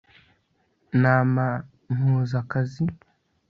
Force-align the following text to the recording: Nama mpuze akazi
Nama 1.01 1.45
mpuze 1.95 2.33
akazi 2.43 2.83